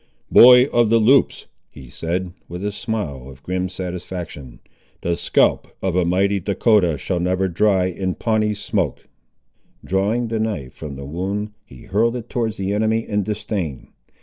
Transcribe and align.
"Boy 0.31 0.65
of 0.73 0.89
the 0.89 0.97
Loups!" 0.99 1.45
he 1.69 1.87
said 1.87 2.33
with 2.49 2.65
a 2.65 2.71
smile 2.71 3.29
of 3.29 3.43
grim 3.43 3.69
satisfaction, 3.69 4.59
"the 5.01 5.15
scalp 5.15 5.77
of 5.79 5.95
a 5.95 6.05
mighty 6.05 6.39
Dahcotah 6.41 6.97
shall 6.97 7.19
never 7.19 7.47
dry 7.47 7.85
in 7.85 8.15
Pawnee 8.15 8.55
smoke!" 8.55 9.07
Drawing 9.85 10.29
the 10.29 10.39
knife 10.39 10.73
from 10.73 10.95
the 10.95 11.05
wound, 11.05 11.51
he 11.63 11.83
hurled 11.83 12.15
it 12.15 12.29
towards 12.31 12.57
the 12.57 12.73
enemy 12.73 13.07
in 13.07 13.21
disdain. 13.21 13.89